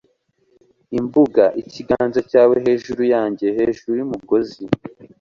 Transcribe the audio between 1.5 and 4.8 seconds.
ikiganza cyawe hejuru yanjye hejuru yumugozi